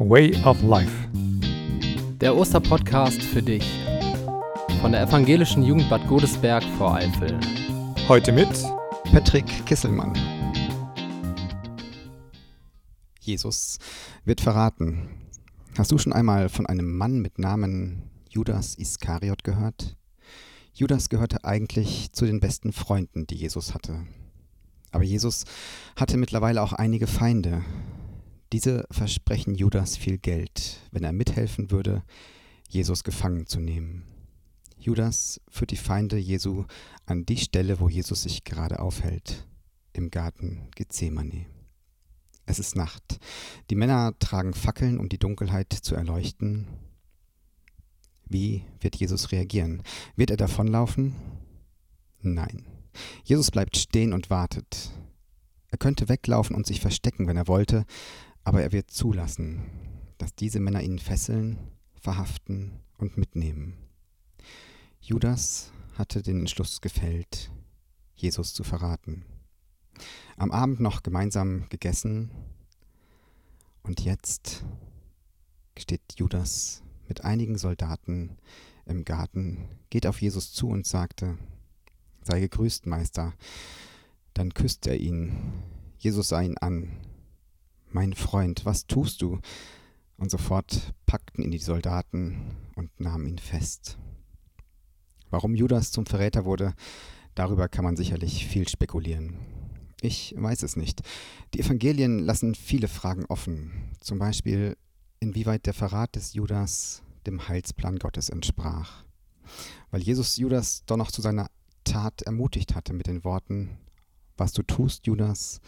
[0.00, 1.08] Way of Life.
[2.20, 3.64] Der Osterpodcast für dich
[4.80, 7.36] von der Evangelischen Jugend Bad Godesberg vor Eifel.
[8.06, 8.48] Heute mit
[9.10, 10.16] Patrick Kisselmann.
[13.18, 13.78] Jesus
[14.24, 15.08] wird verraten.
[15.76, 19.96] Hast du schon einmal von einem Mann mit Namen Judas Iskariot gehört?
[20.72, 24.06] Judas gehörte eigentlich zu den besten Freunden, die Jesus hatte.
[24.92, 25.44] Aber Jesus
[25.96, 27.64] hatte mittlerweile auch einige Feinde.
[28.52, 32.02] Diese versprechen Judas viel Geld, wenn er mithelfen würde,
[32.68, 34.04] Jesus gefangen zu nehmen.
[34.78, 36.64] Judas führt die Feinde Jesu
[37.04, 39.46] an die Stelle, wo Jesus sich gerade aufhält,
[39.92, 41.46] im Garten Gethsemane.
[42.46, 43.18] Es ist Nacht.
[43.68, 46.66] Die Männer tragen Fackeln, um die Dunkelheit zu erleuchten.
[48.24, 49.82] Wie wird Jesus reagieren?
[50.16, 51.14] Wird er davonlaufen?
[52.22, 52.64] Nein.
[53.24, 54.90] Jesus bleibt stehen und wartet.
[55.70, 57.84] Er könnte weglaufen und sich verstecken, wenn er wollte,
[58.48, 59.60] aber er wird zulassen,
[60.16, 61.58] dass diese Männer ihn fesseln,
[62.00, 63.74] verhaften und mitnehmen.
[65.02, 67.50] Judas hatte den Entschluss gefällt,
[68.14, 69.26] Jesus zu verraten.
[70.38, 72.30] Am Abend noch gemeinsam gegessen
[73.82, 74.64] und jetzt
[75.76, 78.38] steht Judas mit einigen Soldaten
[78.86, 81.36] im Garten, geht auf Jesus zu und sagte,
[82.22, 83.34] sei gegrüßt, Meister.
[84.32, 85.36] Dann küsst er ihn.
[85.98, 86.96] Jesus sah ihn an.
[87.90, 89.38] Mein Freund, was tust du?
[90.16, 93.98] Und sofort packten ihn die Soldaten und nahmen ihn fest.
[95.30, 96.74] Warum Judas zum Verräter wurde,
[97.34, 99.38] darüber kann man sicherlich viel spekulieren.
[100.00, 101.02] Ich weiß es nicht.
[101.54, 103.72] Die Evangelien lassen viele Fragen offen.
[104.00, 104.76] Zum Beispiel,
[105.20, 109.04] inwieweit der Verrat des Judas dem Heilsplan Gottes entsprach.
[109.90, 111.48] Weil Jesus Judas doch noch zu seiner
[111.84, 113.78] Tat ermutigt hatte mit den Worten,
[114.36, 115.60] was du tust, Judas,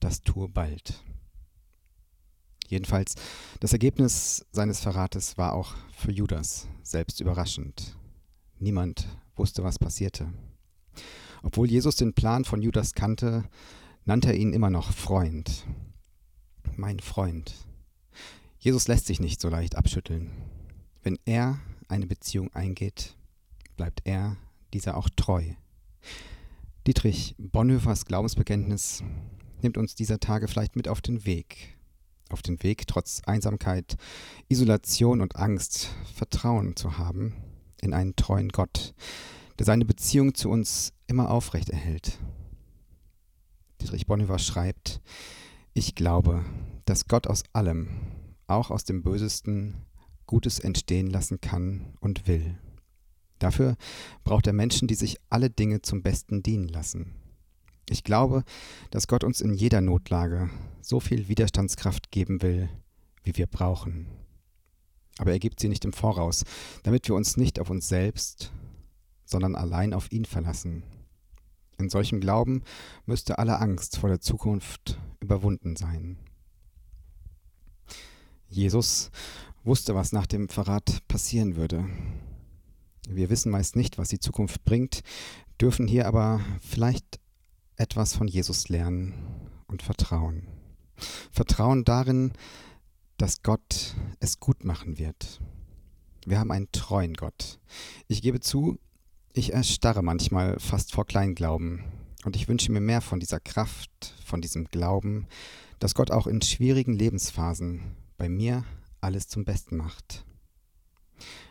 [0.00, 1.02] das tue bald.
[2.68, 3.14] Jedenfalls,
[3.60, 7.96] das Ergebnis seines Verrates war auch für Judas selbst überraschend.
[8.58, 9.06] Niemand
[9.36, 10.32] wusste, was passierte.
[11.42, 13.44] Obwohl Jesus den Plan von Judas kannte,
[14.04, 15.66] nannte er ihn immer noch Freund.
[16.76, 17.54] Mein Freund.
[18.58, 20.30] Jesus lässt sich nicht so leicht abschütteln.
[21.02, 23.16] Wenn er eine Beziehung eingeht,
[23.76, 24.36] bleibt er
[24.72, 25.44] dieser auch treu.
[26.86, 29.04] Dietrich Bonhoeffers Glaubensbekenntnis
[29.62, 31.75] nimmt uns dieser Tage vielleicht mit auf den Weg.
[32.28, 33.96] Auf den Weg, trotz Einsamkeit,
[34.48, 37.34] Isolation und Angst, Vertrauen zu haben
[37.80, 38.94] in einen treuen Gott,
[39.58, 42.18] der seine Beziehung zu uns immer aufrecht erhält.
[43.80, 45.00] Dietrich Bonhoeffer schreibt,
[45.74, 46.44] ich glaube,
[46.84, 47.88] dass Gott aus allem,
[48.46, 49.74] auch aus dem Bösesten,
[50.26, 52.58] Gutes entstehen lassen kann und will.
[53.38, 53.76] Dafür
[54.24, 57.14] braucht er Menschen, die sich alle Dinge zum Besten dienen lassen.
[57.88, 58.44] Ich glaube,
[58.90, 62.68] dass Gott uns in jeder Notlage so viel Widerstandskraft geben will,
[63.22, 64.08] wie wir brauchen.
[65.18, 66.44] Aber er gibt sie nicht im Voraus,
[66.82, 68.52] damit wir uns nicht auf uns selbst,
[69.24, 70.82] sondern allein auf ihn verlassen.
[71.78, 72.62] In solchem Glauben
[73.04, 76.18] müsste alle Angst vor der Zukunft überwunden sein.
[78.48, 79.10] Jesus
[79.64, 81.88] wusste, was nach dem Verrat passieren würde.
[83.08, 85.02] Wir wissen meist nicht, was die Zukunft bringt,
[85.60, 87.20] dürfen hier aber vielleicht
[87.76, 89.14] etwas von Jesus lernen
[89.66, 90.46] und vertrauen.
[91.30, 92.32] Vertrauen darin,
[93.18, 95.40] dass Gott es gut machen wird.
[96.24, 97.58] Wir haben einen treuen Gott.
[98.08, 98.78] Ich gebe zu,
[99.32, 101.84] ich erstarre manchmal fast vor Kleinglauben
[102.24, 105.26] und ich wünsche mir mehr von dieser Kraft, von diesem Glauben,
[105.78, 108.64] dass Gott auch in schwierigen Lebensphasen bei mir
[109.00, 110.24] alles zum Besten macht.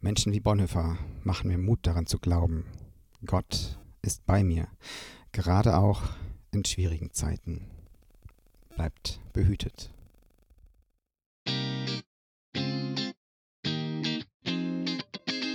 [0.00, 2.64] Menschen wie Bonhoeffer machen mir Mut daran zu glauben.
[3.24, 4.68] Gott ist bei mir,
[5.36, 6.02] gerade auch
[6.50, 7.66] in schwierigen Zeiten.
[8.74, 9.90] Bleibt behütet.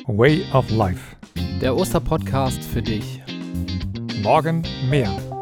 [0.05, 1.15] Way of Life.
[1.61, 3.23] Der Osterpodcast für dich.
[4.21, 5.40] Morgen mehr.